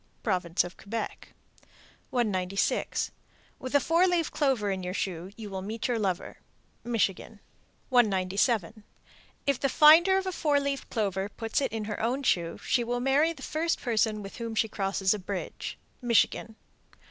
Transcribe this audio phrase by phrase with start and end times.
[0.23, 1.27] Province of Quebec.
[2.09, 3.11] 196.
[3.59, 6.39] With a four leaved clover in your shoe, you will meet your lover.
[6.83, 7.39] Michigan.
[7.89, 8.83] 197.
[9.45, 12.83] If the finder of a four leaved clover put it in her own shoe, she
[12.83, 15.77] will marry the first person with whom she crosses a bridge.
[16.03, 16.55] _Michigan.